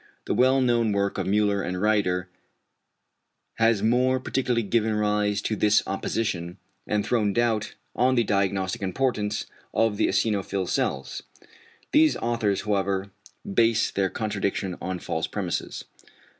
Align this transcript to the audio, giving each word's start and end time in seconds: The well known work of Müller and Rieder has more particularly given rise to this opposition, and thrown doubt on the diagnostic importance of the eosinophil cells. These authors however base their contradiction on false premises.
The 0.25 0.33
well 0.33 0.61
known 0.61 0.93
work 0.93 1.19
of 1.19 1.27
Müller 1.27 1.63
and 1.63 1.77
Rieder 1.79 2.25
has 3.59 3.83
more 3.83 4.19
particularly 4.19 4.63
given 4.63 4.95
rise 4.95 5.43
to 5.43 5.55
this 5.55 5.83
opposition, 5.85 6.57
and 6.87 7.05
thrown 7.05 7.33
doubt 7.33 7.75
on 7.95 8.15
the 8.15 8.23
diagnostic 8.23 8.81
importance 8.81 9.45
of 9.75 9.97
the 9.97 10.07
eosinophil 10.07 10.67
cells. 10.67 11.21
These 11.91 12.17
authors 12.17 12.61
however 12.61 13.11
base 13.53 13.91
their 13.91 14.09
contradiction 14.09 14.75
on 14.81 14.97
false 14.97 15.27
premises. 15.27 15.83